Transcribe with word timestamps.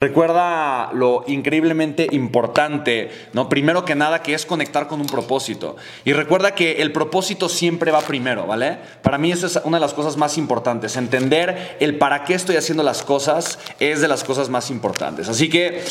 Recuerda 0.00 0.92
lo 0.92 1.24
increíblemente 1.26 2.06
importante, 2.12 3.10
¿no? 3.32 3.48
Primero 3.48 3.84
que 3.84 3.96
nada, 3.96 4.22
que 4.22 4.32
es 4.32 4.46
conectar 4.46 4.86
con 4.86 5.00
un 5.00 5.08
propósito. 5.08 5.74
Y 6.04 6.12
recuerda 6.12 6.54
que 6.54 6.80
el 6.82 6.92
propósito 6.92 7.48
siempre 7.48 7.90
va 7.90 8.02
primero, 8.02 8.46
¿vale? 8.46 8.78
Para 9.02 9.18
mí 9.18 9.32
eso 9.32 9.48
es 9.48 9.60
una 9.64 9.78
de 9.78 9.80
las 9.80 9.94
cosas 9.94 10.16
más 10.16 10.38
importantes. 10.38 10.96
Entender 10.96 11.76
el 11.80 11.98
para 11.98 12.22
qué 12.22 12.34
estoy 12.34 12.54
haciendo 12.54 12.84
las 12.84 13.02
cosas 13.02 13.58
es 13.80 14.00
de 14.00 14.06
las 14.06 14.22
cosas 14.22 14.50
más 14.50 14.70
importantes. 14.70 15.28
Así 15.28 15.48
que 15.48 15.82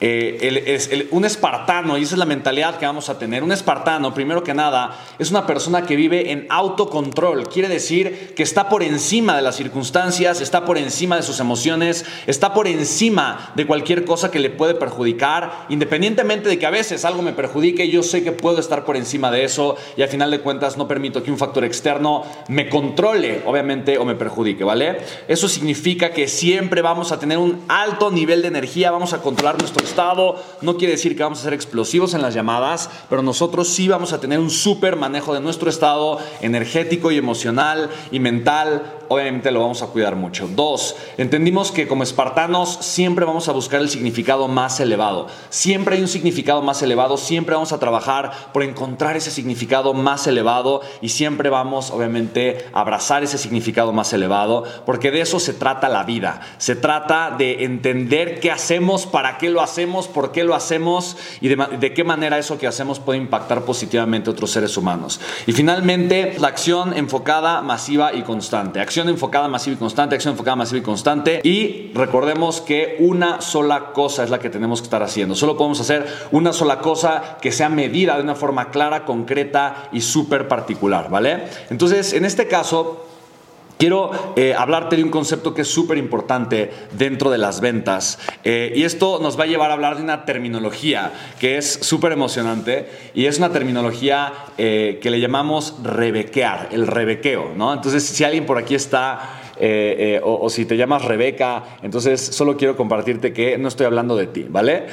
eh, 0.00 1.08
un 1.12 1.24
espartano, 1.24 1.96
y 1.96 2.02
esa 2.02 2.14
es 2.14 2.18
la 2.18 2.24
mentalidad 2.24 2.78
que 2.78 2.86
vamos 2.86 3.08
a 3.08 3.18
tener, 3.18 3.42
un 3.42 3.52
espartano, 3.52 4.12
primero 4.12 4.42
que 4.42 4.52
nada, 4.52 4.98
es 5.18 5.30
una 5.30 5.46
persona 5.46 5.86
que 5.86 5.96
vive 5.96 6.32
en 6.32 6.46
autocontrol. 6.50 7.48
Quiere 7.48 7.68
decir 7.68 8.34
que 8.34 8.42
está 8.42 8.68
por 8.68 8.82
encima 8.82 9.36
de 9.36 9.42
las 9.42 9.56
circunstancias, 9.56 10.40
está 10.40 10.64
por 10.64 10.78
encima 10.78 11.16
de 11.16 11.22
sus 11.22 11.40
emociones, 11.40 12.04
está 12.26 12.52
por 12.52 12.66
encima 12.66 13.52
de 13.54 13.66
cualquier 13.66 14.04
cosa 14.04 14.30
que 14.30 14.40
le 14.40 14.50
puede 14.50 14.74
perjudicar, 14.74 15.66
independientemente 15.68 16.48
de 16.48 16.58
que 16.58 16.66
a 16.66 16.70
veces 16.70 17.04
algo 17.04 17.22
me 17.22 17.32
perjudique, 17.32 17.88
yo 17.88 18.02
sé 18.02 18.24
que 18.24 18.32
puedo 18.32 18.58
estar 18.58 18.84
por 18.84 18.96
encima 18.96 19.30
de 19.30 19.44
eso 19.44 19.76
y 19.96 20.02
al 20.02 20.08
final 20.08 20.30
de 20.30 20.40
cuentas 20.40 20.76
no 20.76 20.88
permito 20.88 21.22
que 21.22 21.30
un 21.30 21.38
factor 21.38 21.64
externo 21.64 22.24
me 22.48 22.68
controle, 22.68 23.42
obviamente, 23.46 23.98
o 23.98 24.04
me 24.04 24.16
perjudique, 24.16 24.64
¿vale? 24.64 24.98
Eso 25.28 25.48
significa 25.48 26.10
que 26.10 26.26
siempre 26.26 26.82
vamos 26.82 27.12
a 27.12 27.18
tener 27.18 27.38
un 27.38 27.62
alto 27.68 28.10
nivel 28.10 28.42
de 28.42 28.48
energía, 28.48 28.90
vamos 28.90 29.12
a 29.12 29.22
controlar 29.22 29.58
nuestro 29.58 29.84
No 30.60 30.76
quiere 30.76 30.94
decir 30.94 31.16
que 31.16 31.22
vamos 31.22 31.40
a 31.40 31.44
ser 31.44 31.52
explosivos 31.52 32.14
en 32.14 32.22
las 32.22 32.34
llamadas, 32.34 32.90
pero 33.08 33.22
nosotros 33.22 33.68
sí 33.68 33.88
vamos 33.88 34.12
a 34.12 34.20
tener 34.20 34.38
un 34.38 34.50
súper 34.50 34.96
manejo 34.96 35.34
de 35.34 35.40
nuestro 35.40 35.70
estado 35.70 36.18
energético 36.40 37.10
y 37.10 37.18
emocional 37.18 37.90
y 38.10 38.20
mental. 38.20 38.82
Obviamente 39.14 39.50
lo 39.50 39.60
vamos 39.60 39.82
a 39.82 39.86
cuidar 39.86 40.16
mucho. 40.16 40.48
Dos, 40.48 40.96
entendimos 41.16 41.70
que 41.70 41.86
como 41.86 42.02
espartanos 42.02 42.78
siempre 42.80 43.24
vamos 43.24 43.48
a 43.48 43.52
buscar 43.52 43.80
el 43.80 43.88
significado 43.88 44.48
más 44.48 44.80
elevado. 44.80 45.28
Siempre 45.50 45.96
hay 45.96 46.02
un 46.02 46.08
significado 46.08 46.62
más 46.62 46.82
elevado, 46.82 47.16
siempre 47.16 47.54
vamos 47.54 47.72
a 47.72 47.78
trabajar 47.78 48.52
por 48.52 48.62
encontrar 48.62 49.16
ese 49.16 49.30
significado 49.30 49.94
más 49.94 50.26
elevado 50.26 50.80
y 51.00 51.10
siempre 51.10 51.48
vamos 51.48 51.90
obviamente 51.90 52.66
a 52.72 52.80
abrazar 52.80 53.22
ese 53.22 53.38
significado 53.38 53.92
más 53.92 54.12
elevado, 54.12 54.64
porque 54.84 55.10
de 55.10 55.20
eso 55.20 55.38
se 55.38 55.54
trata 55.54 55.88
la 55.88 56.02
vida. 56.02 56.40
Se 56.58 56.74
trata 56.74 57.34
de 57.36 57.64
entender 57.64 58.40
qué 58.40 58.50
hacemos, 58.50 59.06
para 59.06 59.38
qué 59.38 59.48
lo 59.48 59.60
hacemos 59.60 60.08
por 60.08 60.32
qué 60.32 60.44
lo 60.44 60.54
hacemos 60.54 61.16
y 61.40 61.48
de, 61.48 61.94
qué 61.94 62.04
manera 62.04 62.38
eso 62.38 62.58
que 62.58 62.66
hacemos 62.66 62.98
puede 62.98 63.18
impactar 63.18 63.64
positivamente 63.64 64.30
a 64.30 64.32
otros 64.32 64.50
seres 64.50 64.76
humanos. 64.76 65.20
Y 65.46 65.52
finalmente, 65.52 66.36
la 66.38 66.48
acción 66.48 66.96
enfocada, 66.96 67.60
masiva 67.62 68.14
y 68.14 68.22
constante. 68.22 68.80
Acción 68.80 69.03
enfocada, 69.08 69.48
masiva 69.48 69.74
y 69.74 69.78
constante, 69.78 70.14
acción 70.14 70.32
enfocada, 70.32 70.56
masiva 70.56 70.78
y 70.78 70.82
constante. 70.82 71.40
Y 71.44 71.90
recordemos 71.94 72.60
que 72.60 72.96
una 73.00 73.40
sola 73.40 73.92
cosa 73.92 74.24
es 74.24 74.30
la 74.30 74.38
que 74.38 74.50
tenemos 74.50 74.80
que 74.80 74.86
estar 74.86 75.02
haciendo. 75.02 75.34
Solo 75.34 75.56
podemos 75.56 75.80
hacer 75.80 76.06
una 76.32 76.52
sola 76.52 76.78
cosa 76.78 77.38
que 77.40 77.52
sea 77.52 77.68
medida 77.68 78.16
de 78.16 78.22
una 78.22 78.34
forma 78.34 78.70
clara, 78.70 79.04
concreta 79.04 79.88
y 79.92 80.00
súper 80.00 80.48
particular, 80.48 81.10
¿vale? 81.10 81.44
Entonces, 81.70 82.12
en 82.12 82.24
este 82.24 82.48
caso, 82.48 83.03
Quiero 83.84 84.12
eh, 84.34 84.54
hablarte 84.56 84.96
de 84.96 85.04
un 85.04 85.10
concepto 85.10 85.52
que 85.52 85.60
es 85.60 85.68
súper 85.68 85.98
importante 85.98 86.70
dentro 86.96 87.30
de 87.30 87.36
las 87.36 87.60
ventas. 87.60 88.18
Eh, 88.42 88.72
y 88.74 88.84
esto 88.84 89.18
nos 89.20 89.38
va 89.38 89.44
a 89.44 89.46
llevar 89.46 89.70
a 89.70 89.74
hablar 89.74 89.98
de 89.98 90.02
una 90.02 90.24
terminología 90.24 91.12
que 91.38 91.58
es 91.58 91.80
súper 91.82 92.12
emocionante 92.12 92.88
y 93.12 93.26
es 93.26 93.36
una 93.36 93.52
terminología 93.52 94.32
eh, 94.56 94.98
que 95.02 95.10
le 95.10 95.20
llamamos 95.20 95.74
rebequear, 95.82 96.70
el 96.72 96.86
rebequeo. 96.86 97.52
¿no? 97.54 97.74
Entonces, 97.74 98.04
si 98.04 98.24
alguien 98.24 98.46
por 98.46 98.56
aquí 98.56 98.74
está 98.74 99.42
o, 100.22 100.48
si 100.48 100.64
te 100.64 100.76
llamas 100.78 101.04
Rebeca, 101.04 101.76
entonces 101.82 102.20
solo 102.20 102.56
quiero 102.56 102.76
compartirte 102.76 103.32
que 103.32 103.56
no 103.56 103.68
estoy 103.68 103.86
hablando 103.86 104.16
de 104.16 104.26
ti, 104.26 104.46
¿vale? 104.48 104.86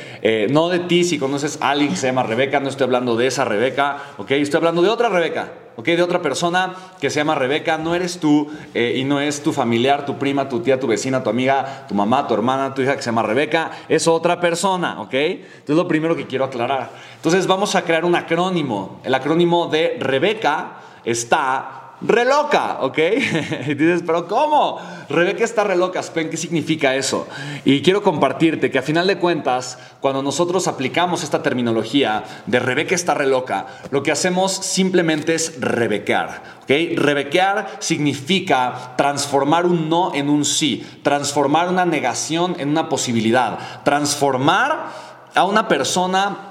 no 0.52 0.70
de 0.70 0.80
ti 0.80 1.04
si 1.04 1.18
conoces 1.18 1.58
a 1.62 1.72
alguien 1.72 1.90
que 1.90 1.96
se 1.96 2.06
llama 2.06 2.22
Rebeca, 2.22 2.60
no 2.60 2.70
estoy 2.70 2.84
hablando 2.84 3.16
de 3.16 3.26
esa 3.26 3.44
Rebeca, 3.44 3.98
¿ok? 4.18 4.30
Estoy 4.32 4.60
hablando 4.60 4.84
de 4.84 4.90
otra 4.90 5.10
Rebeca, 5.10 5.52
¿ok? 5.76 5.86
De 5.86 6.02
otra 6.02 6.22
persona 6.22 6.74
que 7.00 7.10
se 7.10 7.20
llama 7.20 7.36
Rebeca, 7.36 7.78
no 7.78 7.96
eres 7.96 8.20
tú 8.20 8.50
eh, 8.74 8.96
y 8.98 9.04
no 9.04 9.20
es 9.20 9.44
tu 9.44 9.54
familiar, 9.54 10.06
tu 10.06 10.18
prima, 10.18 10.50
tu 10.50 10.62
tía, 10.62 10.80
tu 10.80 10.88
vecina, 10.88 11.24
tu 11.24 11.30
amiga, 11.30 11.86
tu 11.88 11.96
mamá, 11.96 12.28
tu 12.28 12.34
hermana, 12.34 12.74
tu 12.74 12.82
hija 12.82 12.96
que 12.96 13.02
se 13.02 13.08
llama 13.08 13.24
Rebeca, 13.24 13.72
es 13.90 14.08
otra 14.08 14.40
persona, 14.40 15.02
¿ok? 15.02 15.14
Entonces 15.14 15.76
lo 15.76 15.88
primero 15.88 16.16
que 16.16 16.28
quiero 16.28 16.46
aclarar. 16.46 16.90
Entonces 17.16 17.48
vamos 17.48 17.76
a 17.76 17.84
crear 17.84 18.06
un 18.06 18.16
acrónimo. 18.16 19.00
El 19.04 19.14
acrónimo 19.14 19.68
de 19.68 19.98
Rebeca 20.00 20.78
está 21.04 21.81
reloca, 22.02 22.80
¿ok? 22.82 22.98
y 23.68 23.74
dices, 23.76 24.04
pero 24.06 24.28
¿cómo? 24.28 24.80
Rebeca 25.10 25.44
está 25.44 25.64
reloca, 25.64 26.02
Spen, 26.02 26.30
¿qué 26.30 26.38
significa 26.38 26.96
eso? 26.96 27.28
Y 27.66 27.82
quiero 27.82 28.02
compartirte 28.02 28.72
que 28.72 28.80
a 28.80 28.82
final 28.82 29.08
de 29.08 29.18
cuentas, 29.18 29.78
cuando 30.00 30.24
nosotros 30.24 30.68
aplicamos 30.68 31.24
esta 31.24 31.44
terminología 31.44 32.24
de 32.48 32.60
Rebeca 32.60 32.96
está 32.96 33.14
reloca, 33.14 33.68
lo 33.92 34.04
que 34.04 34.12
hacemos 34.12 34.52
simplemente 34.52 35.36
es 35.36 35.60
rebequear, 35.62 36.42
¿ok? 36.64 36.98
Rebequear 36.98 37.78
significa 37.80 38.94
transformar 38.98 39.66
un 39.66 39.90
no 39.90 40.14
en 40.16 40.30
un 40.30 40.46
sí, 40.46 40.86
transformar 41.04 41.70
una 41.70 41.86
negación 41.86 42.56
en 42.60 42.70
una 42.70 42.90
posibilidad, 42.90 43.84
transformar 43.84 44.88
a 45.36 45.44
una 45.46 45.68
persona 45.68 46.51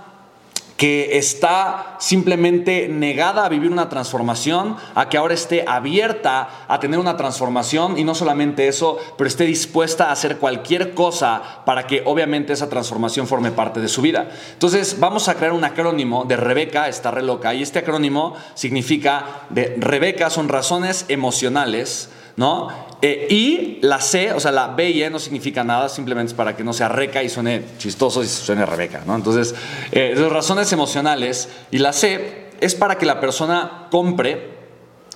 que 0.81 1.19
está 1.19 1.97
simplemente 2.01 2.89
negada 2.89 3.45
a 3.45 3.51
vivir 3.51 3.71
una 3.71 3.91
transformación, 3.91 4.79
a 4.95 5.11
que 5.11 5.19
ahora 5.19 5.35
esté 5.35 5.63
abierta 5.69 6.65
a 6.69 6.81
tener 6.81 6.99
una 6.99 7.19
transformación 7.19 7.99
y 7.99 8.05
no 8.05 8.15
solamente 8.15 8.67
eso, 8.67 8.97
pero 9.19 9.29
esté 9.29 9.45
dispuesta 9.45 10.07
a 10.07 10.13
hacer 10.13 10.39
cualquier 10.39 10.95
cosa 10.95 11.43
para 11.67 11.87
que 11.87 12.03
obviamente 12.07 12.55
esa 12.55 12.71
transformación 12.71 13.27
forme 13.27 13.51
parte 13.51 13.79
de 13.79 13.89
su 13.89 14.01
vida. 14.01 14.31
Entonces 14.55 14.99
vamos 14.99 15.29
a 15.29 15.35
crear 15.35 15.53
un 15.53 15.65
acrónimo 15.65 16.25
de 16.25 16.39
Rebeca, 16.39 16.89
está 16.89 17.11
re 17.11 17.23
loca, 17.23 17.53
y 17.53 17.61
este 17.61 17.81
acrónimo 17.81 18.35
significa 18.55 19.43
de 19.51 19.77
Rebeca 19.79 20.31
son 20.31 20.49
razones 20.49 21.05
emocionales, 21.09 22.09
¿no? 22.37 22.90
Eh, 23.03 23.27
y 23.31 23.79
la 23.81 24.01
C, 24.01 24.33
o 24.33 24.41
sea, 24.41 24.53
la 24.53 24.69
B 24.69 24.91
y 24.91 25.03
E 25.03 25.11
no 25.11 25.19
significa 25.19 25.65
nada, 25.65 25.89
simplemente 25.89 26.31
es 26.31 26.35
para 26.35 26.55
que 26.55 26.63
no 26.63 26.73
sea 26.73 26.89
reca 26.89 27.23
y 27.23 27.29
suene 27.29 27.65
chistoso 27.79 28.23
y 28.23 28.27
suene 28.27 28.67
Rebeca, 28.67 29.03
¿no? 29.07 29.15
Entonces, 29.15 29.55
eh, 29.93 30.15
razones 30.31 30.73
emocionales. 30.73 31.49
Y 31.71 31.79
la 31.79 31.93
C 31.93 32.51
es 32.61 32.75
para 32.75 32.99
que 32.99 33.07
la 33.07 33.21
persona 33.21 33.89
compre 33.91 34.61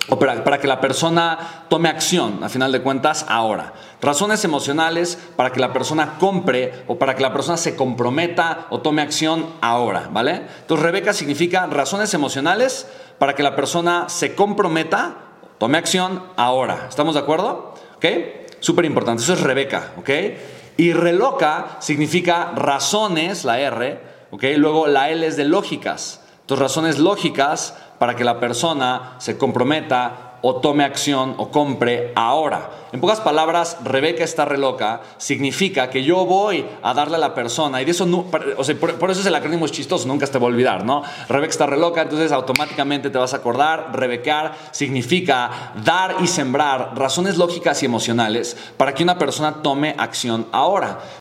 o 0.09 0.19
para, 0.19 0.59
que 0.59 0.67
la 0.67 0.81
persona 0.81 1.65
tome 1.67 1.89
acción, 1.89 2.43
a 2.43 2.49
final 2.49 2.71
de 2.71 2.81
cuentas, 2.81 3.25
ahora. 3.27 3.73
Razones 4.01 4.43
emocionales 4.43 5.17
para 5.35 5.51
que 5.51 5.59
la 5.59 5.73
persona 5.73 6.17
compre 6.19 6.83
o 6.87 6.97
para 6.97 7.15
que 7.15 7.23
la 7.23 7.33
persona 7.33 7.57
se 7.57 7.75
comprometa 7.75 8.67
o 8.69 8.81
tome 8.81 9.01
acción 9.01 9.47
ahora, 9.61 10.09
¿vale? 10.11 10.43
Entonces, 10.61 10.83
Rebeca 10.83 11.13
significa 11.13 11.65
razones 11.67 12.13
emocionales 12.13 12.87
para 13.17 13.33
que 13.33 13.43
la 13.43 13.55
persona 13.55 14.09
se 14.09 14.35
comprometa 14.35 15.25
Tome 15.57 15.77
acción 15.77 16.21
ahora. 16.35 16.87
¿Estamos 16.89 17.13
de 17.13 17.21
acuerdo? 17.21 17.74
Súper 18.59 18.85
importante. 18.85 19.23
Eso 19.23 19.33
es 19.33 19.41
Rebeca. 19.41 19.91
¿Ok? 19.97 20.09
Y 20.77 20.93
reloca 20.93 21.77
significa 21.79 22.51
razones, 22.55 23.45
la 23.45 23.59
R. 23.59 23.99
¿Ok? 24.31 24.43
Luego 24.57 24.87
la 24.87 25.09
L 25.09 25.25
es 25.25 25.37
de 25.37 25.45
lógicas. 25.45 26.21
Entonces, 26.41 26.61
razones 26.61 26.99
lógicas 26.99 27.75
para 27.97 28.15
que 28.15 28.23
la 28.23 28.39
persona 28.39 29.15
se 29.19 29.37
comprometa 29.37 30.24
o 30.47 30.57
tome 30.61 30.83
acción 30.83 31.33
o 31.37 31.49
compre 31.49 32.13
ahora. 32.13 32.85
En 32.91 33.01
pocas 33.01 33.19
palabras, 33.19 33.77
Rebeca 33.83 34.23
está 34.23 34.45
re 34.45 34.59
loca, 34.59 35.01
significa 35.17 35.89
que 35.89 36.03
yo 36.03 36.23
voy 36.23 36.63
a 36.83 36.93
darle 36.93 37.15
a 37.15 37.17
la 37.19 37.33
persona, 37.33 37.81
y 37.81 37.85
de 37.85 37.89
eso, 37.89 38.05
no, 38.05 38.27
o 38.55 38.63
sea, 38.63 38.75
por, 38.75 39.09
eso 39.09 39.21
es 39.21 39.25
el 39.25 39.33
acrónimo 39.33 39.67
chistoso, 39.67 40.07
nunca 40.07 40.27
te 40.27 40.37
va 40.37 40.45
a 40.45 40.49
olvidar, 40.49 40.85
¿no? 40.85 41.01
Rebeca 41.27 41.49
está 41.49 41.65
re 41.65 41.77
loca, 41.77 42.03
entonces 42.03 42.31
automáticamente 42.31 43.09
te 43.09 43.17
vas 43.17 43.33
a 43.33 43.37
acordar, 43.37 43.89
rebecar 43.93 44.55
significa 44.69 45.73
dar 45.83 46.17
y 46.21 46.27
sembrar 46.27 46.91
razones 46.95 47.37
lógicas 47.37 47.81
y 47.81 47.87
emocionales 47.87 48.55
para 48.77 48.93
que 48.93 49.01
una 49.01 49.17
persona 49.17 49.63
tome 49.63 49.95
acción 49.97 50.45
ahora. 50.51 50.99